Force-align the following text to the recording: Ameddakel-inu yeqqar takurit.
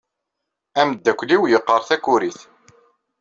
Ameddakel-inu 0.79 1.45
yeqqar 1.51 1.81
takurit. 1.87 2.39